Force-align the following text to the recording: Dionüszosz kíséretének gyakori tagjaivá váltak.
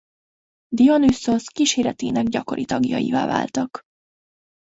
Dionüszosz 0.75 1.45
kíséretének 1.47 2.25
gyakori 2.27 2.65
tagjaivá 2.65 3.25
váltak. 3.25 3.81